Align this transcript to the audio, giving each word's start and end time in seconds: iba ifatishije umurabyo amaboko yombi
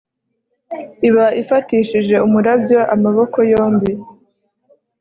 iba 1.07 1.25
ifatishije 1.41 2.15
umurabyo 2.27 2.79
amaboko 2.95 3.37
yombi 3.51 3.91